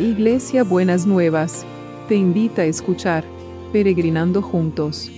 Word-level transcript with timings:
Iglesia 0.00 0.64
Buenas 0.64 1.06
Nuevas, 1.06 1.66
te 2.08 2.14
invita 2.14 2.62
a 2.62 2.64
escuchar 2.64 3.22
Peregrinando 3.70 4.40
Juntos. 4.40 5.10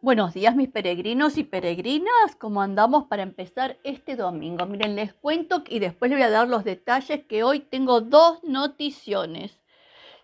Buenos 0.00 0.34
días 0.34 0.56
mis 0.56 0.68
peregrinos 0.68 1.38
y 1.38 1.44
peregrinas, 1.44 2.34
¿cómo 2.36 2.62
andamos 2.62 3.04
para 3.04 3.22
empezar 3.22 3.78
este 3.84 4.16
domingo? 4.16 4.66
Miren, 4.66 4.96
les 4.96 5.14
cuento 5.14 5.62
y 5.68 5.78
después 5.78 6.10
les 6.10 6.18
voy 6.18 6.26
a 6.26 6.30
dar 6.30 6.48
los 6.48 6.64
detalles 6.64 7.24
que 7.26 7.44
hoy 7.44 7.60
tengo 7.60 8.00
dos 8.00 8.42
noticiones. 8.42 9.60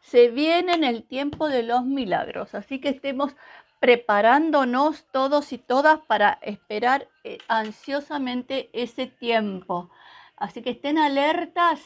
Se 0.00 0.28
viene 0.28 0.72
en 0.72 0.82
el 0.82 1.04
tiempo 1.04 1.48
de 1.48 1.62
los 1.62 1.84
milagros, 1.84 2.56
así 2.56 2.80
que 2.80 2.88
estemos 2.88 3.36
preparándonos 3.80 5.06
todos 5.12 5.52
y 5.52 5.58
todas 5.58 6.00
para 6.00 6.38
esperar 6.42 7.08
eh, 7.24 7.38
ansiosamente 7.48 8.70
ese 8.72 9.06
tiempo. 9.06 9.90
Así 10.36 10.62
que 10.62 10.70
estén 10.70 10.98
alertas 10.98 11.80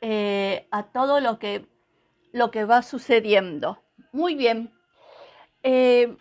eh, 0.00 0.66
a 0.70 0.84
todo 0.84 1.20
lo 1.20 1.38
que, 1.38 1.66
lo 2.32 2.50
que 2.50 2.64
va 2.64 2.82
sucediendo. 2.82 3.82
Muy 4.12 4.34
bien. 4.34 4.72
Eh, 5.62 6.16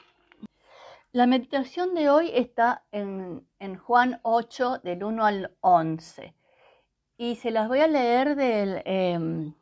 la 1.11 1.25
meditación 1.25 1.93
de 1.93 2.09
hoy 2.09 2.31
está 2.33 2.83
en, 2.91 3.43
Juan 3.77 4.19
8, 4.23 4.79
del 4.83 5.03
1 5.03 5.25
al 5.25 5.57
11. 5.61 6.33
Y 7.17 7.35
se 7.35 7.51
las 7.51 7.67
voy 7.67 7.79
a 7.79 7.87
leer 7.87 8.35
em, 8.85 9.53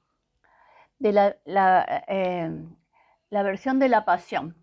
de 1.00 1.12
la, 1.12 1.38
la 1.46 3.44
versión 3.44 3.80
de 3.80 3.90
la 3.90 4.06
Pasión. 4.06 4.56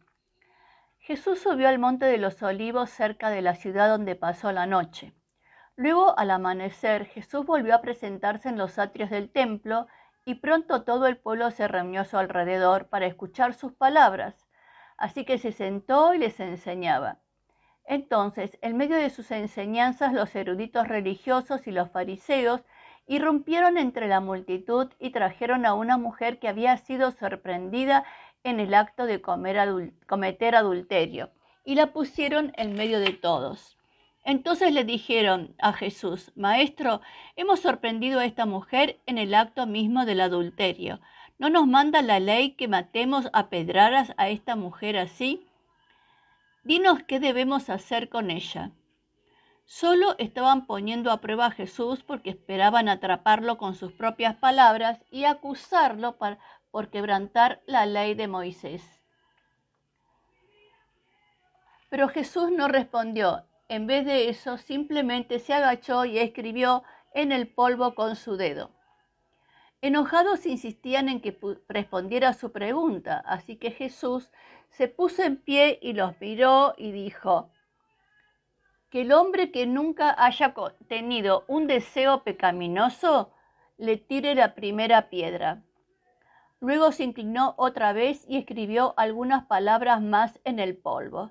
Jesús 1.06 1.38
subió 1.38 1.68
al 1.68 1.78
monte 1.78 2.04
de 2.04 2.18
los 2.18 2.42
olivos 2.42 2.90
cerca 2.90 3.30
de 3.30 3.40
la 3.40 3.54
ciudad 3.54 3.88
donde 3.88 4.16
pasó 4.16 4.50
la 4.50 4.66
noche. 4.66 5.12
Luego, 5.76 6.18
al 6.18 6.32
amanecer, 6.32 7.04
Jesús 7.06 7.46
volvió 7.46 7.76
a 7.76 7.80
presentarse 7.80 8.48
en 8.48 8.58
los 8.58 8.76
atrios 8.80 9.10
del 9.10 9.30
templo 9.30 9.86
y 10.24 10.34
pronto 10.34 10.82
todo 10.82 11.06
el 11.06 11.16
pueblo 11.16 11.52
se 11.52 11.68
reunió 11.68 12.00
a 12.00 12.06
su 12.06 12.18
alrededor 12.18 12.88
para 12.88 13.06
escuchar 13.06 13.54
sus 13.54 13.72
palabras. 13.72 14.48
Así 14.98 15.24
que 15.24 15.38
se 15.38 15.52
sentó 15.52 16.12
y 16.12 16.18
les 16.18 16.40
enseñaba. 16.40 17.20
Entonces, 17.84 18.58
en 18.60 18.76
medio 18.76 18.96
de 18.96 19.10
sus 19.10 19.30
enseñanzas, 19.30 20.12
los 20.12 20.34
eruditos 20.34 20.88
religiosos 20.88 21.68
y 21.68 21.70
los 21.70 21.88
fariseos 21.88 22.64
irrumpieron 23.06 23.78
entre 23.78 24.08
la 24.08 24.18
multitud 24.18 24.92
y 24.98 25.10
trajeron 25.10 25.66
a 25.66 25.74
una 25.74 25.98
mujer 25.98 26.40
que 26.40 26.48
había 26.48 26.76
sido 26.78 27.12
sorprendida 27.12 28.04
en 28.46 28.60
el 28.60 28.74
acto 28.74 29.06
de 29.06 29.20
cometer 29.20 30.54
adulterio 30.54 31.30
y 31.64 31.74
la 31.74 31.92
pusieron 31.92 32.52
en 32.56 32.74
medio 32.74 33.00
de 33.00 33.12
todos. 33.12 33.76
Entonces 34.24 34.72
le 34.72 34.84
dijeron 34.84 35.54
a 35.58 35.72
Jesús, 35.72 36.32
Maestro, 36.36 37.00
hemos 37.34 37.60
sorprendido 37.60 38.20
a 38.20 38.24
esta 38.24 38.46
mujer 38.46 39.00
en 39.06 39.18
el 39.18 39.34
acto 39.34 39.66
mismo 39.66 40.04
del 40.04 40.20
adulterio. 40.20 41.00
¿No 41.38 41.50
nos 41.50 41.66
manda 41.66 42.02
la 42.02 42.20
ley 42.20 42.52
que 42.52 42.68
matemos 42.68 43.28
a 43.32 43.48
pedradas 43.48 44.12
a 44.16 44.28
esta 44.28 44.56
mujer 44.56 44.96
así? 44.96 45.46
Dinos 46.62 47.02
qué 47.02 47.20
debemos 47.20 47.68
hacer 47.68 48.08
con 48.08 48.30
ella. 48.30 48.70
Solo 49.64 50.14
estaban 50.18 50.66
poniendo 50.66 51.10
a 51.10 51.20
prueba 51.20 51.46
a 51.46 51.50
Jesús 51.50 52.04
porque 52.04 52.30
esperaban 52.30 52.88
atraparlo 52.88 53.58
con 53.58 53.74
sus 53.74 53.92
propias 53.92 54.36
palabras 54.36 55.00
y 55.10 55.24
acusarlo 55.24 56.18
para, 56.18 56.38
por 56.76 56.90
quebrantar 56.90 57.62
la 57.64 57.86
ley 57.86 58.12
de 58.12 58.28
Moisés. 58.28 58.82
Pero 61.88 62.06
Jesús 62.08 62.50
no 62.50 62.68
respondió. 62.68 63.46
En 63.70 63.86
vez 63.86 64.04
de 64.04 64.28
eso, 64.28 64.58
simplemente 64.58 65.38
se 65.38 65.54
agachó 65.54 66.04
y 66.04 66.18
escribió 66.18 66.82
en 67.14 67.32
el 67.32 67.48
polvo 67.48 67.94
con 67.94 68.14
su 68.14 68.36
dedo. 68.36 68.72
Enojados 69.80 70.44
insistían 70.44 71.08
en 71.08 71.22
que 71.22 71.38
respondiera 71.66 72.34
su 72.34 72.52
pregunta, 72.52 73.22
así 73.24 73.56
que 73.56 73.70
Jesús 73.70 74.30
se 74.68 74.86
puso 74.86 75.22
en 75.22 75.38
pie 75.38 75.78
y 75.80 75.94
los 75.94 76.20
miró 76.20 76.74
y 76.76 76.92
dijo, 76.92 77.48
que 78.90 79.00
el 79.00 79.12
hombre 79.12 79.50
que 79.50 79.66
nunca 79.66 80.14
haya 80.22 80.52
tenido 80.88 81.46
un 81.48 81.68
deseo 81.68 82.22
pecaminoso 82.22 83.32
le 83.78 83.96
tire 83.96 84.34
la 84.34 84.54
primera 84.54 85.08
piedra. 85.08 85.62
Luego 86.66 86.90
se 86.90 87.04
inclinó 87.04 87.54
otra 87.58 87.92
vez 87.92 88.24
y 88.28 88.38
escribió 88.38 88.92
algunas 88.96 89.46
palabras 89.46 90.02
más 90.02 90.40
en 90.42 90.58
el 90.58 90.76
polvo. 90.76 91.30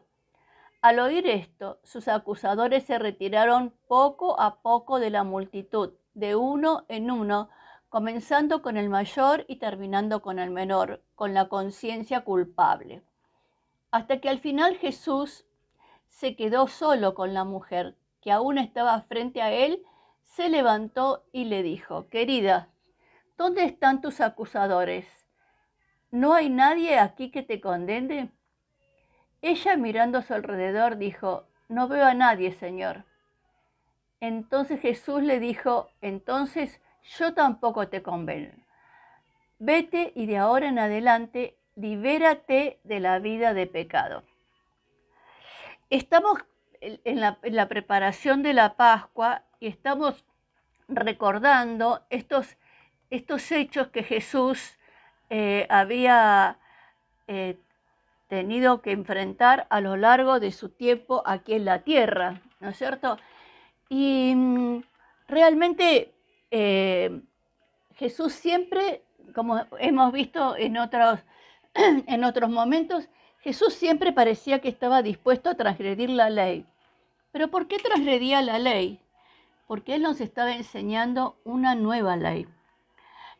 Al 0.82 0.98
oír 0.98 1.28
esto, 1.28 1.78
sus 1.84 2.08
acusadores 2.08 2.86
se 2.86 2.98
retiraron 2.98 3.74
poco 3.90 4.40
a 4.40 4.62
poco 4.62 4.98
de 4.98 5.10
la 5.10 5.26
multitud, 5.26 5.92
de 6.14 6.38
uno 6.38 6.86
en 6.88 7.12
uno, 7.12 7.50
comenzando 7.90 8.62
con 8.62 8.78
el 8.78 8.88
mayor 8.88 9.44
y 9.50 9.58
terminando 9.58 10.22
con 10.22 10.40
el 10.40 10.52
menor, 10.52 11.04
con 11.16 11.34
la 11.34 11.50
conciencia 11.50 12.22
culpable. 12.22 13.04
Hasta 13.92 14.22
que 14.22 14.30
al 14.30 14.40
final 14.40 14.78
Jesús 14.78 15.46
se 16.08 16.38
quedó 16.38 16.70
solo 16.70 17.14
con 17.14 17.34
la 17.34 17.44
mujer, 17.44 17.98
que 18.22 18.32
aún 18.32 18.58
estaba 18.58 19.02
frente 19.02 19.42
a 19.42 19.52
él, 19.52 19.84
se 20.22 20.48
levantó 20.48 21.26
y 21.34 21.44
le 21.44 21.62
dijo, 21.62 22.08
Querida, 22.08 22.70
¿dónde 23.36 23.66
están 23.66 24.00
tus 24.00 24.22
acusadores? 24.22 25.25
¿No 26.16 26.34
hay 26.34 26.50
nadie 26.50 26.98
aquí 26.98 27.30
que 27.30 27.44
te 27.44 27.60
condene? 27.60 28.30
Ella 29.42 29.76
mirando 29.76 30.20
a 30.20 30.22
su 30.22 30.34
alrededor 30.34 30.96
dijo, 30.96 31.46
No 31.68 31.90
veo 31.90 32.06
a 32.06 32.14
nadie, 32.14 32.54
Señor. 32.54 33.04
Entonces 34.22 34.80
Jesús 34.80 35.22
le 35.24 35.42
dijo, 35.42 35.90
Entonces 36.00 36.80
yo 37.18 37.34
tampoco 37.34 37.90
te 37.90 38.02
convengo. 38.02 38.54
Vete 39.60 40.14
y 40.16 40.26
de 40.26 40.38
ahora 40.38 40.70
en 40.70 40.80
adelante 40.80 41.58
libérate 41.76 42.80
de 42.86 43.02
la 43.02 43.20
vida 43.20 43.54
de 43.54 43.68
pecado. 43.68 44.24
Estamos 45.90 46.46
en 46.80 47.20
la, 47.20 47.40
en 47.44 47.58
la 47.58 47.68
preparación 47.68 48.42
de 48.42 48.54
la 48.54 48.78
Pascua 48.78 49.44
y 49.60 49.68
estamos 49.68 50.24
recordando 50.88 52.06
estos, 52.10 52.56
estos 53.10 53.52
hechos 53.52 53.90
que 53.90 54.04
Jesús 54.04 54.78
eh, 55.30 55.66
había 55.70 56.58
eh, 57.28 57.58
tenido 58.28 58.82
que 58.82 58.92
enfrentar 58.92 59.68
a 59.70 59.82
lo 59.82 59.98
largo 59.98 60.40
de 60.40 60.52
su 60.52 60.70
tiempo 60.70 61.24
aquí 61.26 61.54
en 61.54 61.66
la 61.66 61.80
tierra, 61.80 62.42
¿no 62.60 62.70
es 62.70 62.78
cierto? 62.78 63.18
Y 63.90 64.34
mm, 64.36 64.84
realmente 65.28 66.14
eh, 66.52 67.22
Jesús 67.96 68.34
siempre, 68.34 69.04
como 69.34 69.66
hemos 69.80 70.12
visto 70.12 70.56
en 70.58 70.78
otros, 70.78 71.20
en 71.74 72.24
otros 72.24 72.50
momentos, 72.50 73.08
Jesús 73.42 73.74
siempre 73.74 74.12
parecía 74.12 74.60
que 74.60 74.70
estaba 74.70 75.02
dispuesto 75.02 75.50
a 75.50 75.56
transgredir 75.56 76.10
la 76.10 76.30
ley. 76.30 76.66
Pero 77.32 77.50
¿por 77.50 77.68
qué 77.68 77.78
transgredía 77.78 78.42
la 78.42 78.60
ley? 78.60 79.00
Porque 79.68 79.96
Él 79.96 80.02
nos 80.02 80.22
estaba 80.22 80.56
enseñando 80.56 81.38
una 81.44 81.76
nueva 81.76 82.16
ley. 82.16 82.48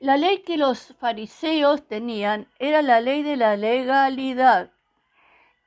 La 0.06 0.18
ley 0.18 0.44
que 0.44 0.56
los 0.56 0.94
fariseos 1.00 1.88
tenían 1.88 2.48
era 2.60 2.84
la 2.84 3.02
ley 3.02 3.24
de 3.24 3.38
la 3.38 3.58
legalidad 3.58 4.70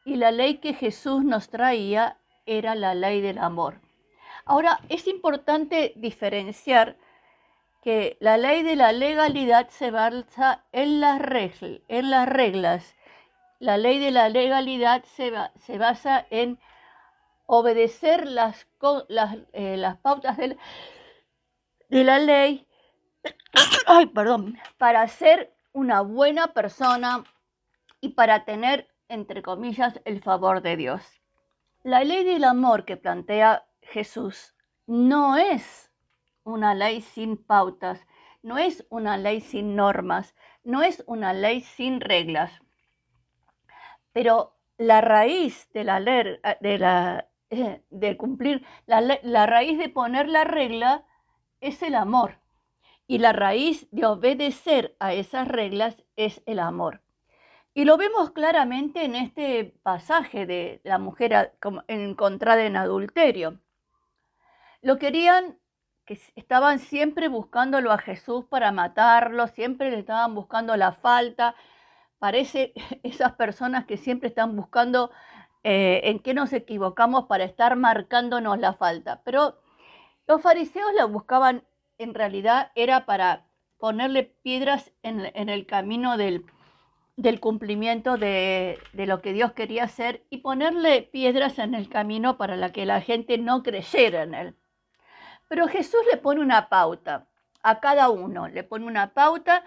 y 0.05 0.15
la 0.15 0.31
ley 0.31 0.59
que 0.59 0.75
Jesús 0.75 1.25
nos 1.25 1.49
traía 1.49 2.19
era 2.47 2.77
la 2.77 2.95
ley 2.95 3.21
del 3.21 3.39
amor. 3.39 3.81
Ahora, 4.45 4.79
es 4.89 5.09
importante 5.09 5.93
diferenciar 5.97 6.97
que 7.83 8.17
la 8.21 8.37
ley 8.37 8.63
de 8.63 8.77
la 8.77 8.93
legalidad 8.93 9.71
se 9.71 9.91
basa 9.91 10.63
en 10.71 11.01
las, 11.01 11.21
en 11.89 12.11
las 12.11 12.29
reglas. 12.29 12.95
La 13.59 13.77
ley 13.77 13.99
de 13.99 14.13
la 14.13 14.29
legalidad 14.29 15.03
se, 15.17 15.33
basa 15.79 16.29
en 16.31 16.61
obedecer 17.47 18.29
las, 18.29 18.69
eh, 19.53 19.77
las 19.77 19.97
pautas 19.97 20.37
de 20.37 20.57
la 21.91 22.21
ley 22.21 22.68
ay, 23.87 24.07
perdón, 24.07 24.59
para 24.77 25.07
ser 25.09 25.55
una 25.73 26.03
buena 26.03 26.53
persona 26.53 27.25
y 28.01 28.11
para 28.11 28.45
tener, 28.45 28.89
entre 29.09 29.43
comillas, 29.43 30.01
el 30.05 30.23
favor 30.23 30.63
de 30.63 30.77
Dios. 30.77 31.03
La 31.83 32.05
ley 32.05 32.25
del 32.25 32.45
amor 32.45 32.85
que 32.85 32.97
plantea 32.97 33.67
Jesús 33.83 34.55
no 34.87 35.37
es 35.37 35.91
una 36.45 36.75
ley 36.75 37.01
sin 37.01 37.37
pautas, 37.37 38.01
no 38.43 38.59
es 38.59 38.87
una 38.91 39.17
ley 39.17 39.41
sin 39.41 39.77
normas, 39.77 40.35
no 40.65 40.83
es 40.83 41.03
una 41.07 41.33
ley 41.33 41.61
sin 41.61 42.01
reglas. 42.01 42.53
Pero 44.13 44.57
la 44.77 45.01
raíz 45.01 45.71
de 45.73 45.85
la 45.85 46.01
ley, 46.01 46.39
eh, 47.51 47.83
de 47.91 48.17
cumplir, 48.17 48.65
la 48.87 49.47
raíz 49.47 49.79
de 49.79 49.89
poner 49.89 50.29
la 50.29 50.45
regla 50.45 51.05
es 51.61 51.83
el 51.83 51.95
amor. 51.95 52.39
Y 53.09 53.19
la 53.19 53.33
raíz 53.33 53.89
de 53.91 54.07
obedecer 54.07 54.95
a 55.01 55.13
esas 55.15 55.49
reglas 55.49 55.97
es 56.15 56.43
el 56.47 56.61
amor. 56.61 57.01
Y 57.75 57.85
lo 57.85 57.97
vemos 57.97 58.31
claramente 58.31 59.05
en 59.05 59.17
este 59.17 59.75
pasaje 59.83 60.47
de 60.47 60.81
la 60.85 60.99
mujer 60.99 61.55
encontrada 61.89 62.65
en 62.65 62.77
adulterio. 62.77 63.59
Lo 64.83 64.99
querían, 64.99 65.59
que 66.05 66.21
estaban 66.37 66.79
siempre 66.79 67.29
buscándolo 67.29 67.93
a 67.93 67.99
Jesús 67.99 68.45
para 68.45 68.73
matarlo, 68.73 69.47
siempre 69.49 69.91
le 69.91 70.01
estaban 70.01 70.35
buscando 70.35 70.77
la 70.77 70.93
falta. 70.93 71.55
Parece 72.19 72.75
esas 73.03 73.33
personas 73.37 73.87
que 73.87 73.97
siempre 73.97 74.29
están 74.29 74.55
buscando 74.55 75.11
eh, 75.65 76.01
en 76.05 76.19
qué 76.19 76.35
nos 76.35 76.53
equivocamos 76.53 77.25
para 77.25 77.45
estar 77.45 77.75
marcándonos 77.77 78.59
la 78.59 78.75
falta. 78.75 79.23
Pero 79.25 79.59
los 80.27 80.43
fariseos 80.43 80.93
la 80.95 81.07
buscaban, 81.07 81.65
en 81.99 82.15
realidad 82.15 82.71
era 82.75 83.05
para 83.05 83.45
ponerle 83.79 84.25
piedras 84.25 84.93
en, 85.03 85.21
el 85.49 85.67
camino 85.67 86.17
del, 86.17 86.45
cumplimiento 87.41 88.17
de, 88.17 88.79
lo 88.93 89.21
que 89.21 89.33
Dios 89.33 89.53
quería 89.53 89.85
hacer 89.85 90.25
y 90.31 90.39
ponerle 90.39 91.03
piedras 91.03 91.59
en 91.59 91.75
el 91.75 91.89
camino 91.89 92.37
para 92.37 92.73
que 92.73 92.87
la 92.87 93.01
gente 93.01 93.39
no 93.39 93.63
creyera 93.63 94.23
en 94.23 94.35
él. 94.35 94.57
Pero 95.49 95.69
Jesús 95.69 96.01
le 96.11 96.19
pone 96.19 96.41
una 96.41 96.69
pauta 96.69 97.27
a 97.63 97.81
cada 97.81 98.11
uno, 98.11 98.49
le 98.49 98.65
pone 98.65 98.87
una 98.87 99.13
pauta 99.15 99.65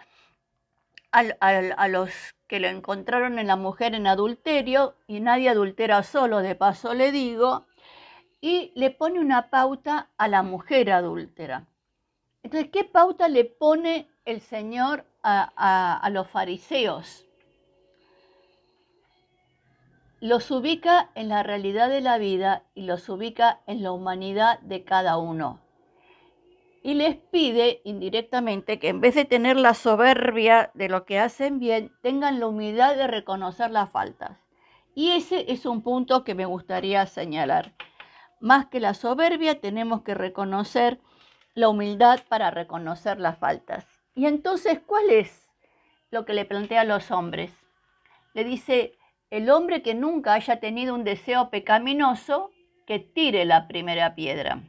a 1.12 1.88
los 1.90 2.12
que 2.48 2.62
lo 2.62 2.68
encontraron 2.68 3.38
en 3.40 3.48
la 3.48 3.58
mujer 3.58 3.96
en 3.96 4.08
adulterio, 4.08 4.96
y 5.08 5.20
nadie 5.20 5.50
adultera 5.50 6.04
solo, 6.04 6.40
de 6.40 6.56
paso 6.56 6.94
le 6.94 7.12
digo, 7.12 7.66
y 8.40 8.72
le 8.76 8.92
pone 8.92 9.20
una 9.20 9.50
pauta 9.50 10.10
a 10.18 10.28
la 10.30 10.42
mujer 10.42 10.92
adúltera. 10.92 11.68
Entonces, 12.44 12.70
¿qué 12.72 12.84
pauta 12.84 13.28
le 13.28 13.46
pone 13.46 14.10
el 14.26 14.42
Señor 14.42 15.06
a, 15.24 16.10
los 16.12 16.28
fariseos? 16.30 17.26
Los 20.20 20.52
ubica 20.52 21.10
en 21.16 21.30
la 21.30 21.44
realidad 21.44 21.90
de 21.90 22.02
la 22.02 22.18
vida 22.18 22.64
y 22.76 22.84
los 22.84 23.10
ubica 23.10 23.62
en 23.66 23.82
la 23.84 23.92
humanidad 23.92 24.60
de 24.60 24.84
cada 24.84 25.18
uno 25.18 25.62
y 26.84 26.96
les 26.96 27.16
pide 27.16 27.82
indirectamente 27.84 28.80
que 28.80 28.90
en 28.90 29.02
vez 29.02 29.16
de 29.16 29.26
tener 29.26 29.58
la 29.58 29.74
soberbia 29.74 30.72
de 30.74 30.90
lo 30.90 31.06
que 31.06 31.20
hacen 31.20 31.60
bien, 31.60 31.92
tengan 32.02 32.40
la 32.40 32.48
humildad 32.48 32.96
de 32.96 33.08
reconocer 33.08 33.70
las 33.72 33.92
faltas. 33.92 34.38
Y 34.96 35.12
ese 35.12 35.52
es 35.52 35.66
un 35.66 35.84
punto 35.84 36.24
que 36.24 36.36
me 36.36 36.46
gustaría 36.46 37.06
señalar. 37.06 37.74
Más 38.40 38.66
que 38.66 38.80
la 38.80 38.96
soberbia, 38.96 39.62
tenemos 39.62 40.02
que 40.02 40.16
reconocer 40.16 41.00
la 41.54 41.70
humildad 41.70 42.20
para 42.30 42.52
reconocer 42.52 43.20
las 43.20 43.38
faltas. 43.38 43.86
Y 44.16 44.26
entonces, 44.26 44.80
¿cuál 44.86 45.10
es 45.10 45.50
lo 46.10 46.26
que 46.26 46.34
le 46.34 46.46
plantea 46.46 46.82
a 46.82 46.86
los 46.86 47.12
hombres? 47.12 47.52
Le 48.34 48.44
dice, 48.44 48.98
el 49.30 49.50
hombre 49.50 49.82
que 49.82 49.94
nunca 49.94 50.34
haya 50.34 50.60
tenido 50.60 50.94
un 50.94 51.04
deseo 51.04 51.50
pecaminoso, 51.50 52.52
que 52.86 53.00
tire 53.00 53.46
la 53.46 53.68
primera 53.68 54.16
piedra. 54.16 54.64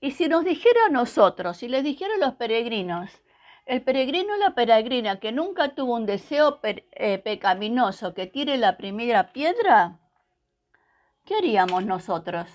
Y 0.00 0.12
si 0.12 0.28
nos 0.28 0.44
dijera 0.44 0.86
a 0.86 0.90
nosotros, 0.90 1.58
si 1.58 1.68
les 1.68 1.84
dijera 1.84 2.14
a 2.14 2.18
los 2.18 2.34
peregrinos, 2.34 3.22
el 3.66 3.82
peregrino 3.82 4.34
o 4.34 4.36
la 4.36 4.54
peregrina 4.54 5.18
que 5.18 5.32
nunca 5.32 5.74
tuvo 5.74 5.94
un 5.94 6.06
deseo 6.06 6.60
eh, 6.62 7.18
pecaminoso 7.18 8.14
que 8.14 8.26
tire 8.26 8.56
la 8.56 8.76
primera 8.76 9.32
piedra, 9.32 9.98
¿qué 11.24 11.36
haríamos 11.36 11.84
nosotros? 11.84 12.48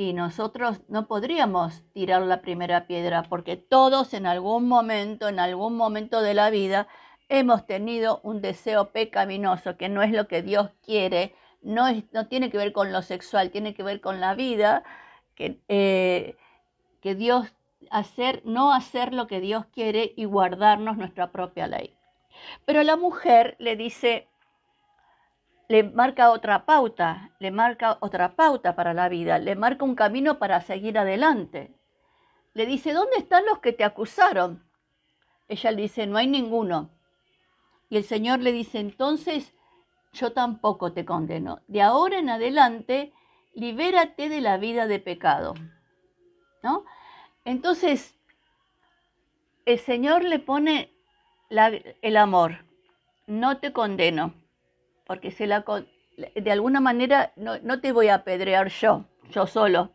Y 0.00 0.14
nosotros 0.14 0.80
no 0.88 1.06
podríamos 1.06 1.82
tirar 1.92 2.22
la 2.22 2.40
primera 2.40 2.86
piedra 2.86 3.24
porque 3.24 3.58
todos 3.58 4.14
en 4.14 4.24
algún 4.24 4.66
momento, 4.66 5.28
en 5.28 5.38
algún 5.38 5.76
momento 5.76 6.22
de 6.22 6.32
la 6.32 6.48
vida, 6.48 6.88
hemos 7.28 7.66
tenido 7.66 8.18
un 8.22 8.40
deseo 8.40 8.92
pecaminoso 8.92 9.76
que 9.76 9.90
no 9.90 10.02
es 10.02 10.10
lo 10.10 10.26
que 10.26 10.40
Dios 10.40 10.70
quiere, 10.82 11.34
no, 11.60 11.84
no 12.12 12.28
tiene 12.28 12.50
que 12.50 12.56
ver 12.56 12.72
con 12.72 12.92
lo 12.92 13.02
sexual, 13.02 13.50
tiene 13.50 13.74
que 13.74 13.82
ver 13.82 14.00
con 14.00 14.20
la 14.20 14.32
vida 14.32 14.84
eh, 15.36 16.34
que, 17.02 17.14
Dios 17.14 17.52
hacer, 17.90 18.40
no 18.46 18.72
hacer 18.72 19.12
lo 19.12 19.26
que 19.26 19.40
Dios 19.40 19.66
quiere 19.66 20.14
y 20.16 20.24
guardarnos 20.24 20.96
nuestra 20.96 21.30
propia 21.30 21.66
ley. 21.66 21.94
Pero 22.64 22.82
la 22.84 22.96
mujer 22.96 23.54
le 23.58 23.76
dice, 23.76 24.29
le 25.70 25.84
marca 25.84 26.32
otra 26.32 26.66
pauta, 26.66 27.30
le 27.38 27.52
marca 27.52 27.98
otra 28.00 28.34
pauta 28.34 28.74
para 28.74 28.92
la 28.92 29.08
vida, 29.08 29.38
le 29.38 29.54
marca 29.54 29.84
un 29.84 29.94
camino 29.94 30.40
para 30.40 30.60
seguir 30.62 30.98
adelante. 30.98 31.72
Le 32.54 32.66
dice, 32.66 32.92
¿dónde 32.92 33.18
están 33.18 33.46
los 33.46 33.60
que 33.60 33.72
te 33.72 33.84
acusaron? 33.84 34.64
Ella 35.46 35.70
le 35.70 35.82
dice, 35.82 36.08
no 36.08 36.18
hay 36.18 36.26
ninguno. 36.26 36.90
Y 37.88 37.98
el 37.98 38.02
Señor 38.02 38.40
le 38.40 38.50
dice, 38.50 38.80
entonces 38.80 39.54
yo 40.12 40.32
tampoco 40.32 40.92
te 40.92 41.04
condeno. 41.04 41.60
De 41.68 41.82
ahora 41.82 42.18
en 42.18 42.30
adelante 42.30 43.12
libérate 43.54 44.28
de 44.28 44.40
la 44.40 44.56
vida 44.56 44.88
de 44.88 44.98
pecado. 44.98 45.54
¿No? 46.64 46.84
Entonces, 47.44 48.18
el 49.66 49.78
Señor 49.78 50.24
le 50.24 50.40
pone 50.40 50.92
el 51.48 52.16
amor. 52.16 52.64
No 53.28 53.58
te 53.58 53.72
condeno, 53.72 54.34
porque 55.10 55.34
de 56.36 56.52
alguna 56.52 56.78
manera 56.78 57.32
no, 57.34 57.80
te 57.80 57.90
voy 57.90 58.06
a 58.06 58.14
apedrear 58.14 58.68
yo, 58.68 59.06
yo 59.30 59.48
solo. 59.48 59.90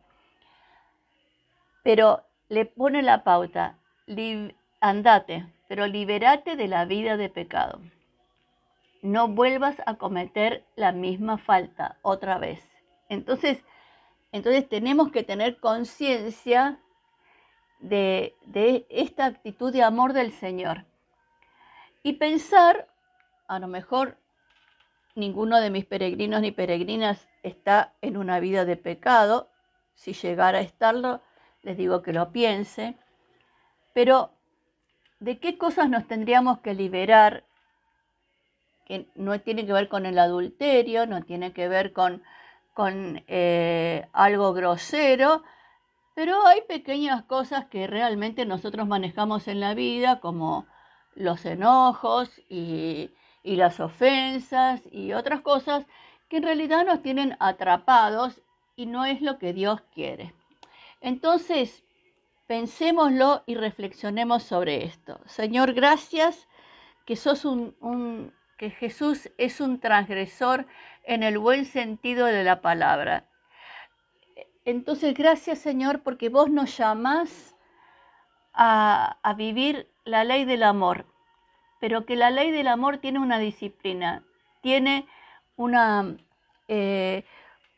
Pero 1.82 2.22
le 2.50 2.66
pone 2.66 3.00
la 3.00 3.24
pauta, 3.24 3.78
andate, 4.78 5.46
pero 5.68 5.86
libérate 5.86 6.54
de 6.54 6.68
la 6.68 6.84
vida 6.84 7.16
de 7.16 7.30
pecado. 7.30 7.80
No 9.00 9.28
vuelvas 9.28 9.80
a 9.86 9.94
cometer 9.94 10.66
la 10.76 10.92
misma 10.92 11.38
falta 11.38 11.96
otra 12.02 12.36
vez. 12.36 12.60
Entonces, 13.08 13.64
entonces 14.32 14.68
tenemos 14.68 15.10
que 15.12 15.22
tener 15.22 15.60
conciencia 15.60 16.78
de, 17.80 18.36
esta 18.90 19.24
actitud 19.24 19.72
de 19.72 19.82
amor 19.82 20.12
del 20.12 20.32
Señor. 20.32 20.84
Y 22.02 22.18
pensar, 22.18 22.86
a 23.48 23.58
lo 23.58 23.66
mejor 23.66 24.18
ninguno 25.16 25.60
de 25.60 25.70
mis 25.70 25.84
peregrinos 25.84 26.40
ni 26.40 26.52
peregrinas 26.52 27.28
está 27.42 27.94
en 28.00 28.16
una 28.16 28.38
vida 28.38 28.64
de 28.64 28.76
pecado. 28.76 29.50
Si 29.94 30.12
llegara 30.12 30.58
a 30.58 30.62
estarlo, 30.62 31.22
les 31.62 31.76
digo 31.76 32.02
que 32.02 32.12
lo 32.12 32.30
piense. 32.30 32.96
Pero, 33.94 34.30
¿de 35.18 35.40
qué 35.40 35.58
cosas 35.58 35.88
nos 35.88 36.06
tendríamos 36.06 36.60
que 36.60 36.74
liberar? 36.74 37.44
Que 38.84 39.08
no 39.16 39.40
tiene 39.40 39.66
que 39.66 39.72
ver 39.72 39.88
con 39.88 40.06
el 40.06 40.18
adulterio, 40.18 41.06
no 41.06 41.22
tiene 41.22 41.52
que 41.52 41.66
ver 41.66 41.92
con 41.92 42.22
con 42.76 43.24
eh, 43.26 44.06
algo 44.12 44.52
grosero, 44.52 45.42
pero 46.14 46.46
hay 46.46 46.60
pequeñas 46.68 47.24
cosas 47.24 47.64
que 47.68 47.86
realmente 47.86 48.44
nosotros 48.44 48.86
manejamos 48.86 49.48
en 49.48 49.60
la 49.60 49.72
vida, 49.72 50.20
como 50.20 50.66
los 51.14 51.46
enojos 51.46 52.28
y, 52.50 53.14
y 53.46 53.56
las 53.56 53.80
ofensas 53.80 54.82
y 54.90 55.12
otras 55.12 55.40
cosas 55.40 55.86
que 56.28 56.38
en 56.38 56.42
realidad 56.42 56.84
nos 56.84 57.02
tienen 57.02 57.36
atrapados 57.40 58.42
y 58.74 58.86
no 58.86 59.04
es 59.04 59.22
lo 59.22 59.38
que 59.38 59.52
Dios 59.52 59.80
quiere. 59.94 60.34
Entonces, 61.00 61.84
pensémoslo 62.46 63.42
y 63.46 63.54
reflexionemos 63.54 64.42
sobre 64.42 64.84
esto. 64.84 65.20
Señor, 65.26 65.72
gracias 65.72 66.48
que 67.06 67.16
sos 67.16 67.44
un, 67.44 67.74
un 67.80 68.32
que 68.58 68.70
Jesús 68.70 69.30
es 69.38 69.60
un 69.60 69.80
transgresor 69.80 70.66
en 71.04 71.22
el 71.22 71.38
buen 71.38 71.64
sentido 71.64 72.26
de 72.26 72.42
la 72.42 72.60
palabra. 72.60 73.28
Entonces, 74.64 75.14
gracias 75.14 75.60
Señor, 75.60 76.02
porque 76.02 76.28
vos 76.28 76.50
nos 76.50 76.76
llamás 76.76 77.56
a, 78.52 79.18
vivir 79.36 79.88
la 80.04 80.24
ley 80.24 80.44
del 80.44 80.62
amor, 80.62 81.06
pero 81.80 82.06
que 82.06 82.16
la 82.16 82.30
ley 82.30 82.50
del 82.50 82.68
amor 82.68 82.98
tiene 82.98 83.18
una 83.18 83.38
disciplina, 83.38 84.24
tiene 84.62 85.06
una, 85.56 86.16
eh, 86.68 87.24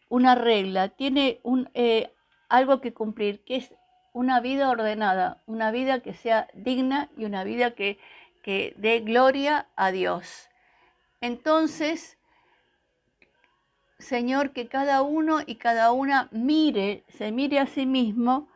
una 0.08 0.34
regla, 0.34 0.88
tiene 0.88 1.40
un, 1.42 1.70
eh, 1.74 2.12
algo 2.48 2.80
que 2.80 2.92
cumplir, 2.92 3.44
que 3.44 3.56
es 3.56 3.74
una 4.12 4.40
vida 4.40 4.70
ordenada, 4.70 5.42
una 5.46 5.70
vida 5.70 6.00
que 6.00 6.14
sea 6.14 6.48
digna 6.54 7.08
y 7.16 7.24
una 7.24 7.44
vida 7.44 7.72
que, 7.72 7.98
que 8.42 8.74
dé 8.76 9.00
gloria 9.00 9.68
a 9.76 9.90
Dios. 9.90 10.48
Entonces, 11.20 12.18
Señor, 13.98 14.52
que 14.52 14.68
cada 14.68 15.02
uno 15.02 15.40
y 15.44 15.56
cada 15.56 15.90
una 15.92 16.28
mire, 16.30 17.04
se 17.08 17.32
mire 17.32 17.58
a 17.58 17.66
sí 17.66 17.84
mismo 17.84 18.48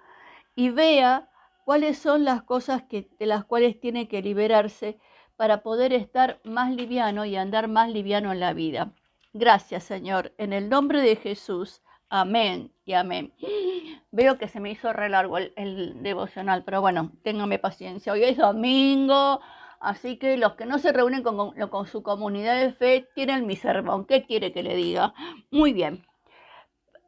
y 0.54 0.70
vea 0.70 1.28
cuáles 1.64 1.98
son 1.98 2.24
las 2.24 2.42
cosas 2.42 2.82
que, 2.84 3.08
de 3.18 3.26
las 3.26 3.44
cuales 3.44 3.80
tiene 3.80 4.08
que 4.08 4.22
liberarse 4.22 4.98
para 5.42 5.64
poder 5.64 5.92
estar 5.92 6.38
más 6.44 6.70
liviano 6.70 7.24
y 7.24 7.34
andar 7.34 7.66
más 7.66 7.90
liviano 7.90 8.30
en 8.30 8.38
la 8.38 8.52
vida. 8.52 8.92
Gracias, 9.32 9.82
Señor, 9.82 10.32
en 10.38 10.52
el 10.52 10.68
nombre 10.68 11.02
de 11.02 11.16
Jesús. 11.16 11.82
Amén 12.08 12.70
y 12.84 12.92
amén. 12.92 13.32
Veo 14.12 14.38
que 14.38 14.46
se 14.46 14.60
me 14.60 14.70
hizo 14.70 14.92
re 14.92 15.08
largo 15.08 15.38
el, 15.38 16.00
devocional, 16.00 16.62
pero 16.62 16.80
bueno, 16.80 17.10
téngame 17.24 17.58
paciencia. 17.58 18.12
Hoy 18.12 18.22
es 18.22 18.36
domingo, 18.36 19.40
Así 19.80 20.16
que 20.16 20.36
los 20.36 20.54
que 20.54 20.64
no 20.64 20.78
se 20.78 20.92
reúnen 20.92 21.24
con, 21.24 21.50
con 21.70 21.88
su 21.88 22.04
comunidad 22.04 22.60
de 22.60 22.72
fe 22.72 23.08
tienen 23.16 23.44
mi 23.44 23.56
sermón. 23.56 24.04
¿Qué 24.04 24.24
quiere 24.24 24.52
que 24.52 24.62
le 24.62 24.76
diga? 24.76 25.12
Muy 25.50 25.72
bien. 25.72 26.06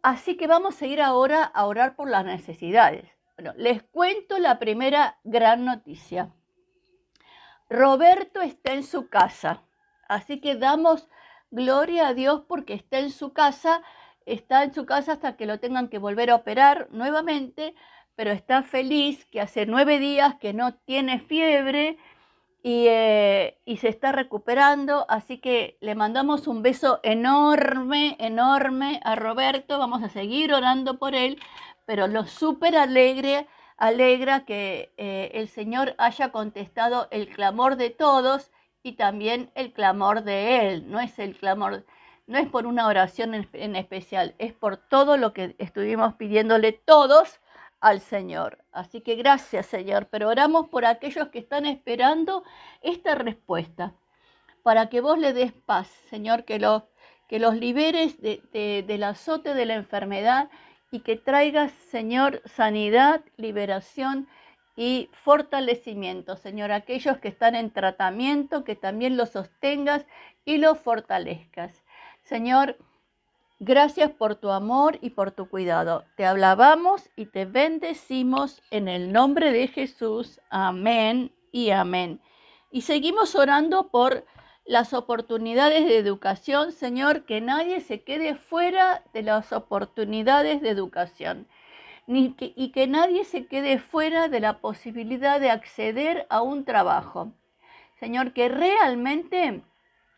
Así 0.02 0.36
que 0.36 0.48
vamos 0.48 0.82
a 0.82 0.86
ir 0.86 1.00
ahora 1.00 1.44
a 1.44 1.66
orar 1.66 1.94
por 1.94 2.10
las 2.10 2.24
necesidades. 2.24 3.08
Bueno, 3.36 3.52
les 3.56 3.84
cuento 3.84 4.40
la 4.40 4.58
primera 4.58 5.20
gran 5.22 5.64
noticia. 5.64 6.32
Roberto 7.68 8.40
está 8.40 8.72
en 8.72 8.82
su 8.82 9.08
casa. 9.08 9.62
Así 10.08 10.40
que 10.40 10.56
damos 10.56 11.08
gloria 11.50 12.08
a 12.08 12.14
Dios 12.14 12.42
porque 12.46 12.74
está 12.74 12.98
en 12.98 13.10
su 13.10 13.32
casa. 13.32 13.82
Está 14.26 14.64
en 14.64 14.74
su 14.74 14.86
casa 14.86 15.12
hasta 15.12 15.36
que 15.36 15.46
lo 15.46 15.60
tengan 15.60 15.88
que 15.88 15.98
volver 15.98 16.30
a 16.30 16.36
operar 16.36 16.88
nuevamente, 16.90 17.74
pero 18.16 18.30
está 18.30 18.62
feliz 18.62 19.26
que 19.26 19.40
hace 19.40 19.66
nueve 19.66 19.98
días 19.98 20.36
que 20.36 20.54
no 20.54 20.74
tiene 20.74 21.20
fiebre 21.20 21.98
y, 22.62 22.86
eh, 22.88 23.58
y, 23.66 23.76
se 23.76 23.88
está 23.88 24.12
recuperando. 24.12 25.04
Así 25.10 25.38
que 25.38 25.76
le 25.80 25.94
mandamos 25.94 26.46
un 26.46 26.62
beso 26.62 27.00
enorme, 27.02 28.16
enorme 28.18 29.00
a 29.04 29.14
Roberto. 29.16 29.78
Vamos 29.78 30.02
a 30.02 30.08
seguir 30.08 30.54
orando 30.54 30.98
por 30.98 31.14
él, 31.14 31.38
pero 31.84 32.06
lo 32.06 32.24
súper 32.24 32.76
alegre 32.76 33.46
alegra 33.76 34.44
que 34.44 34.92
eh, 34.96 35.30
el 35.34 35.48
Señor 35.48 35.94
haya 35.98 36.30
contestado 36.30 37.08
el 37.10 37.28
clamor 37.28 37.76
de 37.76 37.90
todos 37.90 38.50
y 38.82 38.92
también 38.92 39.50
el 39.54 39.72
clamor 39.72 40.22
de 40.22 40.68
Él. 40.68 40.90
No 40.90 41.00
es 41.00 41.18
el 41.18 41.36
clamor, 41.36 41.84
no 42.26 42.38
es 42.38 42.48
por 42.48 42.66
una 42.66 42.86
oración 42.86 43.34
en, 43.34 43.76
especial, 43.76 44.34
es 44.38 44.52
por 44.52 44.76
todo 44.76 45.16
lo 45.16 45.32
que 45.32 45.56
estuvimos 45.58 46.14
pidiéndole 46.14 46.72
todos 46.72 47.40
al 47.80 48.00
Señor. 48.00 48.64
Así 48.72 49.00
que 49.00 49.16
gracias 49.16 49.66
Señor, 49.66 50.08
pero 50.10 50.28
oramos 50.28 50.68
por 50.68 50.84
aquellos 50.84 51.28
que 51.28 51.38
están 51.38 51.66
esperando 51.66 52.44
esta 52.82 53.14
respuesta, 53.14 53.94
para 54.62 54.88
que 54.88 55.00
vos 55.00 55.18
le 55.18 55.32
des 55.32 55.52
paz, 55.52 55.88
Señor, 56.08 56.44
que 56.44 56.58
los, 56.58 56.84
que 57.28 57.38
los 57.38 57.56
liberes 57.56 58.20
del 58.20 59.02
azote 59.02 59.54
de 59.54 59.66
la 59.66 59.74
enfermedad 59.74 60.48
y 60.94 61.00
que 61.00 61.16
traigas, 61.16 61.72
Señor, 61.72 62.40
sanidad, 62.44 63.20
liberación 63.36 64.28
y 64.76 65.10
fortalecimiento, 65.24 66.36
Señor, 66.36 66.70
aquellos 66.70 67.18
que 67.18 67.26
están 67.26 67.56
en 67.56 67.72
tratamiento, 67.72 68.62
que 68.62 68.76
también 68.76 69.16
los 69.16 69.30
sostengas 69.30 70.06
y 70.44 70.58
los 70.58 70.78
fortalezcas. 70.78 71.82
Señor, 72.22 72.76
gracias 73.58 74.12
por 74.12 74.36
tu 74.36 74.50
amor 74.50 74.98
y 75.00 75.10
por 75.10 75.32
tu 75.32 75.48
cuidado. 75.48 76.04
Te 76.16 76.26
alabamos 76.26 77.10
y 77.16 77.26
te 77.26 77.44
bendecimos 77.44 78.62
en 78.70 78.86
el 78.86 79.12
nombre 79.12 79.50
de 79.50 79.66
Jesús. 79.66 80.40
Amén 80.48 81.32
y 81.50 81.70
amén. 81.70 82.20
Y 82.70 82.82
seguimos 82.82 83.34
orando 83.34 83.88
por 83.88 84.24
las 84.64 84.94
oportunidades 84.94 85.84
de 85.86 85.98
educación, 85.98 86.72
Señor, 86.72 87.24
que 87.24 87.40
nadie 87.40 87.80
se 87.80 88.02
quede 88.02 88.34
fuera 88.34 89.02
de 89.12 89.22
las 89.22 89.52
oportunidades 89.52 90.62
de 90.62 90.70
educación 90.70 91.46
ni 92.06 92.34
y 92.38 92.70
que 92.72 92.86
nadie 92.86 93.24
se 93.24 93.46
quede 93.46 93.78
fuera 93.78 94.28
de 94.28 94.40
la 94.40 94.58
posibilidad 94.58 95.40
de 95.40 95.50
acceder 95.50 96.26
a 96.28 96.42
un 96.42 96.64
trabajo. 96.64 97.32
Señor, 97.98 98.32
que 98.32 98.48
realmente 98.48 99.62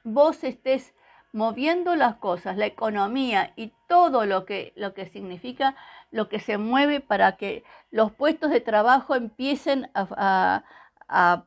vos 0.02 0.42
estés 0.42 0.94
moviendo 1.32 1.94
las 1.94 2.16
cosas, 2.16 2.56
la 2.56 2.66
economía 2.66 3.52
y 3.56 3.72
todo 3.88 4.26
lo 4.26 4.46
que, 4.46 4.72
lo 4.74 4.94
que 4.94 5.06
significa, 5.06 5.76
lo 6.10 6.28
que 6.28 6.40
se 6.40 6.58
mueve 6.58 7.00
para 7.00 7.36
que 7.36 7.62
los 7.90 8.10
puestos 8.12 8.50
de 8.50 8.60
trabajo 8.60 9.14
empiecen 9.14 9.90
a 9.94 10.64
a, 11.08 11.44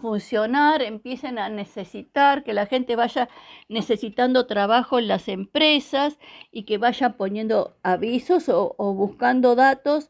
funcionar, 0.00 0.82
empiecen 0.82 1.38
a 1.38 1.48
necesitar, 1.48 2.44
que 2.44 2.54
la 2.54 2.66
gente 2.66 2.96
vaya 2.96 3.28
necesitando 3.68 4.46
trabajo 4.46 4.98
en 4.98 5.08
las 5.08 5.28
empresas 5.28 6.18
y 6.50 6.64
que 6.64 6.78
vaya 6.78 7.16
poniendo 7.16 7.76
avisos 7.82 8.48
o 8.48 8.94
buscando 8.94 9.54
datos 9.54 10.08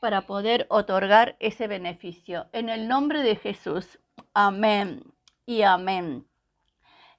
para 0.00 0.22
poder 0.22 0.66
otorgar 0.70 1.36
ese 1.40 1.66
beneficio. 1.66 2.46
En 2.52 2.68
el 2.68 2.88
nombre 2.88 3.22
de 3.22 3.36
Jesús. 3.36 3.98
Amén 4.34 5.02
y 5.46 5.62
amén. 5.62 6.26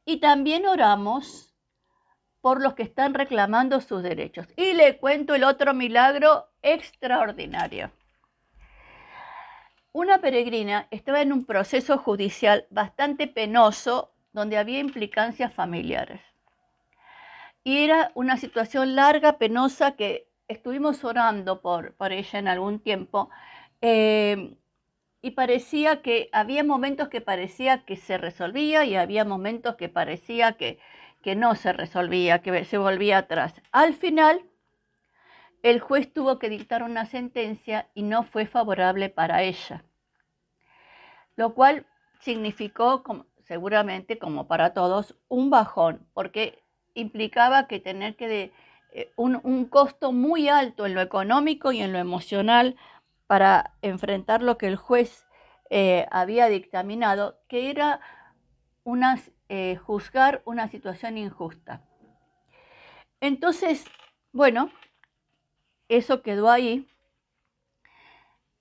Y 0.05 0.17
también 0.17 0.65
oramos 0.65 1.53
por 2.41 2.61
los 2.61 2.75
que 2.75 2.83
están 2.83 3.13
reclamando 3.13 3.81
sus 3.81 4.03
derechos. 4.03 4.47
Y 4.55 4.73
le 4.73 4.99
cuento 4.99 5.35
el 5.35 5.43
otro 5.43 5.73
milagro 5.73 6.47
extraordinario. 6.61 7.91
Una 9.97 10.19
peregrina 10.19 10.87
estaba 10.91 11.23
en 11.23 11.33
un 11.33 11.43
proceso 11.43 11.97
judicial 11.97 12.67
bastante 12.69 13.25
penoso 13.25 14.11
donde 14.31 14.59
había 14.59 14.77
implicancias 14.77 15.51
familiares. 15.51 16.21
Y 17.63 17.79
era 17.79 18.11
una 18.13 18.37
situación 18.37 18.95
larga, 18.95 19.39
penosa, 19.39 19.93
que 19.93 20.27
estuvimos 20.47 21.03
orando 21.03 21.61
por, 21.61 21.95
por 21.95 22.11
ella 22.11 22.37
en 22.37 22.47
algún 22.47 22.79
tiempo. 22.79 23.31
Eh, 23.81 24.55
y 25.23 25.31
parecía 25.31 26.03
que 26.03 26.29
había 26.31 26.63
momentos 26.63 27.09
que 27.09 27.21
parecía 27.21 27.83
que 27.83 27.95
se 27.95 28.19
resolvía 28.19 28.85
y 28.85 28.95
había 28.95 29.25
momentos 29.25 29.77
que 29.77 29.89
parecía 29.89 30.53
que, 30.53 30.77
que 31.23 31.35
no 31.35 31.55
se 31.55 31.73
resolvía, 31.73 32.43
que 32.43 32.65
se 32.65 32.77
volvía 32.77 33.17
atrás. 33.17 33.55
Al 33.71 33.95
final, 33.95 34.43
el 35.63 35.79
juez 35.79 36.13
tuvo 36.13 36.37
que 36.37 36.49
dictar 36.49 36.83
una 36.83 37.07
sentencia 37.07 37.89
y 37.95 38.03
no 38.03 38.21
fue 38.21 38.45
favorable 38.45 39.09
para 39.09 39.41
ella, 39.41 39.83
lo 41.37 41.53
cual 41.53 41.85
significó, 42.19 43.03
seguramente 43.45 44.19
como 44.19 44.47
para 44.47 44.73
todos, 44.73 45.15
un 45.29 45.49
bajón, 45.49 46.05
porque 46.13 46.61
implicaba 46.95 47.67
que 47.67 47.79
tener 47.79 48.17
que 48.17 48.51
eh, 48.91 49.11
un, 49.15 49.65
costo 49.65 50.11
muy 50.11 50.49
alto 50.49 50.85
en 50.85 50.95
lo 50.95 51.01
económico 51.01 51.71
y 51.71 51.81
en 51.81 51.93
lo 51.93 51.99
emocional 51.99 52.75
para 53.27 53.75
enfrentar 53.81 54.41
lo 54.41 54.57
que 54.57 54.67
el 54.67 54.75
juez 54.75 55.25
eh, 55.69 56.07
había 56.11 56.47
dictaminado, 56.47 57.39
que 57.47 57.69
era 57.69 58.01
eh, 59.49 59.75
juzgar 59.75 60.41
una 60.45 60.67
situación 60.69 61.17
injusta. 61.17 61.81
Entonces, 63.21 63.85
bueno, 64.31 64.71
eso 65.87 66.21
quedó 66.21 66.49
ahí. 66.49 66.87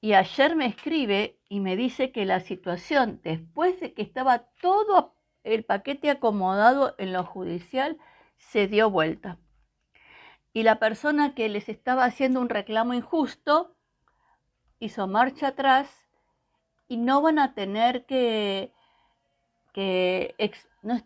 Y 0.00 0.14
ayer 0.14 0.56
me 0.56 0.66
escribe 0.66 1.38
y 1.48 1.60
me 1.60 1.76
dice 1.76 2.12
que 2.12 2.24
la 2.24 2.40
situación, 2.40 3.20
después 3.22 3.80
de 3.80 3.94
que 3.94 4.02
estaba 4.02 4.40
todo 4.60 5.14
el 5.42 5.64
paquete 5.64 6.10
acomodado 6.10 6.94
en 6.98 7.12
lo 7.12 7.24
judicial, 7.24 7.98
se 8.36 8.66
dio 8.66 8.90
vuelta. 8.90 9.38
Y 10.52 10.62
la 10.62 10.78
persona 10.78 11.34
que 11.34 11.48
les 11.48 11.68
estaba 11.68 12.04
haciendo 12.04 12.40
un 12.40 12.48
reclamo 12.48 12.94
injusto 12.94 13.76
hizo 14.78 15.06
marcha 15.06 15.48
atrás 15.48 15.88
y 16.88 16.96
no 16.96 17.22
van 17.22 17.38
a 17.38 17.54
tener 17.54 18.06
que, 18.06 18.72
que 19.72 20.34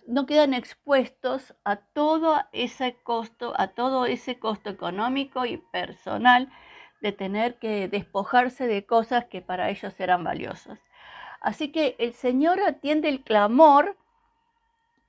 no, 0.06 0.26
quedan 0.26 0.54
expuestos 0.54 1.54
a 1.64 1.76
todo 1.76 2.40
ese 2.52 2.96
costo, 3.02 3.54
a 3.56 3.68
todo 3.68 4.06
ese 4.06 4.38
costo 4.38 4.70
económico 4.70 5.44
y 5.46 5.56
personal 5.56 6.50
de 7.00 7.12
tener 7.12 7.58
que 7.58 7.88
despojarse 7.88 8.66
de 8.66 8.84
cosas 8.84 9.24
que 9.26 9.40
para 9.40 9.70
ellos 9.70 9.98
eran 9.98 10.24
valiosas. 10.24 10.78
Así 11.40 11.72
que 11.72 11.96
el 11.98 12.12
Señor 12.12 12.60
atiende 12.60 13.08
el 13.08 13.22
clamor 13.22 13.96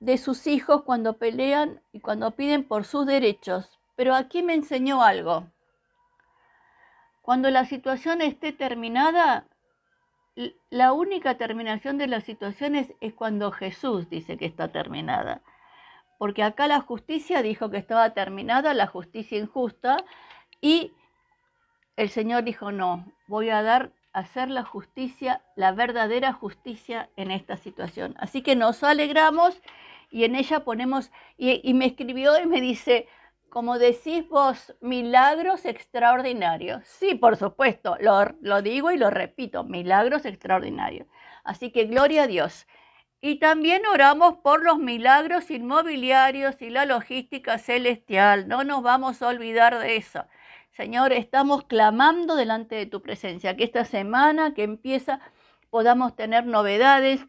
de 0.00 0.18
sus 0.18 0.46
hijos 0.46 0.82
cuando 0.82 1.18
pelean 1.18 1.80
y 1.92 2.00
cuando 2.00 2.32
piden 2.32 2.64
por 2.64 2.84
sus 2.84 3.06
derechos. 3.06 3.78
Pero 3.94 4.14
aquí 4.14 4.42
me 4.42 4.54
enseñó 4.54 5.02
algo. 5.02 5.46
Cuando 7.20 7.50
la 7.50 7.66
situación 7.66 8.20
esté 8.20 8.52
terminada, 8.52 9.46
la 10.70 10.92
única 10.92 11.36
terminación 11.36 11.98
de 11.98 12.06
las 12.06 12.24
situaciones 12.24 12.92
es 13.00 13.12
cuando 13.12 13.52
Jesús 13.52 14.08
dice 14.08 14.38
que 14.38 14.46
está 14.46 14.68
terminada. 14.68 15.42
Porque 16.18 16.42
acá 16.42 16.66
la 16.66 16.80
justicia 16.80 17.42
dijo 17.42 17.70
que 17.70 17.76
estaba 17.76 18.14
terminada, 18.14 18.74
la 18.74 18.86
justicia 18.86 19.38
injusta, 19.38 19.98
y 20.60 20.92
el 21.96 22.08
Señor 22.08 22.44
dijo, 22.44 22.72
no, 22.72 23.04
voy 23.26 23.50
a 23.50 23.62
dar, 23.62 23.92
hacer 24.12 24.50
la 24.50 24.64
justicia, 24.64 25.42
la 25.56 25.72
verdadera 25.72 26.32
justicia 26.32 27.08
en 27.16 27.30
esta 27.30 27.56
situación. 27.56 28.14
Así 28.18 28.42
que 28.42 28.56
nos 28.56 28.82
alegramos 28.82 29.60
y 30.10 30.24
en 30.24 30.34
ella 30.34 30.60
ponemos, 30.60 31.10
y 31.38 31.74
me 31.74 31.86
escribió 31.86 32.38
y 32.38 32.46
me 32.46 32.60
dice, 32.60 33.08
como 33.52 33.78
decís 33.78 34.26
vos, 34.30 34.74
milagros 34.80 35.66
extraordinarios. 35.66 36.86
Sí, 36.86 37.16
por 37.16 37.36
supuesto, 37.36 37.98
lo, 38.00 38.62
digo 38.62 38.90
y 38.90 38.96
lo 38.96 39.10
repito, 39.10 39.62
milagros 39.62 40.24
extraordinarios. 40.24 41.06
Así 41.44 41.70
que 41.70 41.84
gloria 41.84 42.22
a 42.22 42.26
Dios. 42.26 42.66
Y 43.20 43.40
también 43.40 43.82
oramos 43.86 44.38
por 44.38 44.64
los 44.64 44.78
milagros 44.78 45.50
inmobiliarios 45.50 46.62
y 46.62 46.70
la 46.70 46.86
logística 46.86 47.58
celestial. 47.58 48.48
No 48.48 48.64
nos 48.64 48.82
vamos 48.82 49.20
a 49.20 49.28
olvidar 49.28 49.78
de 49.78 49.96
eso. 49.96 50.24
Señor, 50.72 51.12
estamos 51.12 51.64
clamando 51.64 52.34
delante 52.34 52.76
de 52.76 52.86
tu 52.86 53.02
presencia, 53.02 53.56
que 53.56 53.64
esta 53.64 53.84
semana 53.84 54.54
que 54.54 54.62
empieza 54.62 55.20
podamos 55.68 56.16
tener 56.16 56.46
novedades 56.46 57.26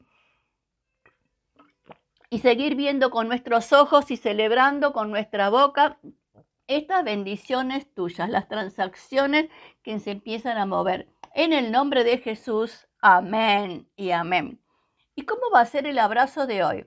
y 2.30 2.40
seguir 2.40 2.76
viendo 2.76 3.12
con 3.12 3.28
nuestros 3.28 3.74
ojos 3.74 4.12
y 4.12 4.18
celebrando 4.18 4.94
con 4.94 5.12
nuestra 5.12 5.50
boca 5.50 6.00
estas 6.68 7.04
bendiciones 7.04 7.94
tuyas, 7.94 8.30
las 8.30 8.48
transacciones 8.48 9.50
que 9.84 10.00
se 10.00 10.12
empiezan 10.12 10.58
a 10.58 10.66
mover. 10.66 11.10
En 11.36 11.52
el 11.52 11.70
nombre 11.70 12.06
de 12.06 12.20
Jesús, 12.20 12.88
amén 13.02 13.90
y 13.98 14.12
amén. 14.12 14.62
¿Y 15.16 15.24
cómo 15.24 15.52
va 15.54 15.60
a 15.60 15.66
ser 15.66 15.86
el 15.86 16.00
abrazo 16.00 16.48
de 16.48 16.64
hoy? 16.64 16.86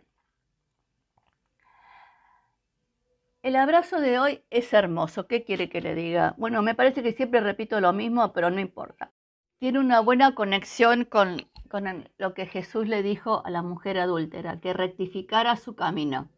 El 3.47 3.55
abrazo 3.55 4.01
de 4.01 4.19
hoy 4.19 4.43
es 4.51 4.73
hermoso. 4.73 5.29
¿Qué 5.29 5.45
quiere 5.45 5.69
que 5.69 5.81
le 5.81 5.95
diga? 5.95 6.35
Bueno, 6.37 6.63
me 6.63 6.75
parece 6.75 7.05
que 7.05 7.13
siempre 7.13 7.39
repito 7.39 7.81
lo 7.81 7.93
mismo, 7.93 8.33
pero 8.33 8.51
no 8.51 8.59
importa. 8.59 9.13
Tiene 9.61 9.79
una 9.79 10.01
buena 10.01 10.35
conexión 10.35 11.05
con, 11.05 11.49
con 11.71 12.09
lo 12.19 12.35
que 12.35 12.47
Jesús 12.47 12.89
le 12.89 13.05
dijo 13.05 13.47
a 13.47 13.51
la 13.51 13.63
mujer 13.63 14.01
adúltera, 14.01 14.59
que 14.59 14.73
rectificara 14.73 15.55
su 15.55 15.77
camino. 15.77 16.29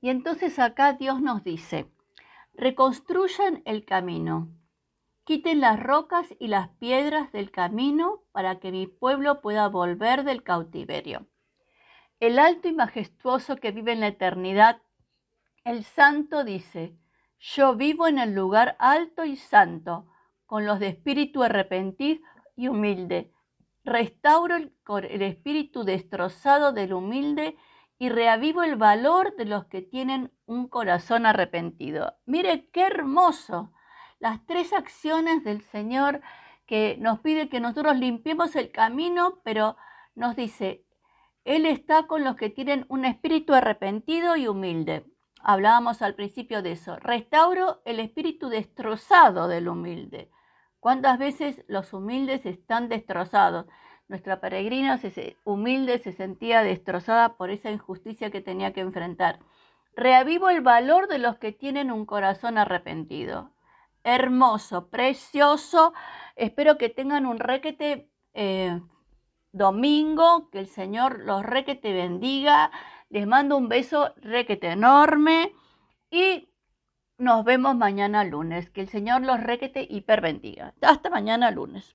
Y 0.00 0.08
entonces 0.08 0.58
acá 0.58 0.94
Dios 0.94 1.22
nos 1.22 1.44
dice, 1.44 1.88
reconstruyan 2.54 3.62
el 3.64 3.84
camino, 3.84 4.48
quiten 5.22 5.60
las 5.60 5.80
rocas 5.80 6.26
y 6.40 6.48
las 6.48 6.70
piedras 6.70 7.30
del 7.30 7.52
camino 7.52 8.24
para 8.32 8.58
que 8.58 8.72
mi 8.72 8.88
pueblo 8.88 9.40
pueda 9.40 9.68
volver 9.68 10.24
del 10.24 10.42
cautiverio. 10.42 11.28
El 12.18 12.40
alto 12.40 12.66
y 12.66 12.72
majestuoso 12.72 13.58
que 13.58 13.70
vive 13.70 13.92
en 13.92 14.00
la 14.00 14.08
eternidad, 14.08 14.82
el 15.66 15.84
santo 15.84 16.44
dice, 16.44 16.96
yo 17.38 17.76
vivo 17.76 18.08
en 18.08 18.18
el 18.18 18.34
lugar 18.34 18.76
alto 18.78 19.24
y 19.24 19.36
santo, 19.36 20.06
con 20.46 20.64
los 20.64 20.78
de 20.78 20.88
espíritu 20.88 21.42
arrepentido 21.42 22.20
y 22.56 22.68
humilde 22.68 23.32
restauro 23.86 24.56
el, 24.56 24.72
el 25.08 25.22
espíritu 25.22 25.84
destrozado 25.84 26.72
del 26.72 26.92
humilde 26.92 27.56
y 27.98 28.10
reavivo 28.10 28.62
el 28.62 28.76
valor 28.76 29.36
de 29.36 29.46
los 29.46 29.66
que 29.66 29.80
tienen 29.80 30.32
un 30.44 30.68
corazón 30.68 31.24
arrepentido. 31.24 32.14
Mire 32.26 32.68
qué 32.70 32.82
hermoso 32.82 33.72
las 34.18 34.44
tres 34.44 34.72
acciones 34.72 35.44
del 35.44 35.62
Señor 35.62 36.20
que 36.66 36.96
nos 37.00 37.20
pide 37.20 37.48
que 37.48 37.60
nosotros 37.60 37.96
limpiemos 37.96 38.56
el 38.56 38.72
camino, 38.72 39.40
pero 39.44 39.76
nos 40.16 40.34
dice, 40.34 40.84
Él 41.44 41.64
está 41.64 42.08
con 42.08 42.24
los 42.24 42.34
que 42.34 42.50
tienen 42.50 42.86
un 42.88 43.04
espíritu 43.04 43.54
arrepentido 43.54 44.36
y 44.36 44.48
humilde. 44.48 45.06
Hablábamos 45.48 46.02
al 46.02 46.16
principio 46.16 46.60
de 46.60 46.72
eso. 46.72 46.96
Restauro 46.96 47.80
el 47.84 48.00
espíritu 48.00 48.48
destrozado 48.48 49.46
del 49.46 49.68
humilde. 49.68 50.28
¿Cuántas 50.80 51.20
veces 51.20 51.62
los 51.68 51.92
humildes 51.92 52.44
están 52.46 52.88
destrozados? 52.88 53.66
Nuestra 54.08 54.40
peregrina 54.40 54.98
humilde 55.44 56.00
se 56.00 56.10
sentía 56.10 56.64
destrozada 56.64 57.36
por 57.36 57.50
esa 57.50 57.70
injusticia 57.70 58.32
que 58.32 58.40
tenía 58.40 58.72
que 58.72 58.80
enfrentar. 58.80 59.38
Reavivo 59.94 60.50
el 60.50 60.62
valor 60.62 61.06
de 61.06 61.18
los 61.18 61.38
que 61.38 61.52
tienen 61.52 61.92
un 61.92 62.06
corazón 62.06 62.58
arrepentido. 62.58 63.52
Hermoso, 64.02 64.88
precioso. 64.88 65.94
Espero 66.34 66.76
que 66.76 66.88
tengan 66.88 67.24
un 67.24 67.38
requete 67.38 68.10
eh, 68.34 68.80
domingo, 69.52 70.50
que 70.50 70.58
el 70.58 70.66
Señor 70.66 71.20
los 71.20 71.46
requete 71.46 71.92
bendiga. 71.92 72.72
Les 73.08 73.26
mando 73.26 73.56
un 73.56 73.68
beso 73.68 74.12
requete 74.16 74.68
enorme 74.68 75.52
y 76.10 76.48
nos 77.18 77.44
vemos 77.44 77.76
mañana 77.76 78.24
lunes. 78.24 78.70
Que 78.70 78.80
el 78.82 78.88
Señor 78.88 79.22
los 79.22 79.40
requete 79.40 79.86
hiper 79.88 80.20
bendiga. 80.20 80.74
Hasta 80.80 81.10
mañana 81.10 81.50
lunes. 81.50 81.84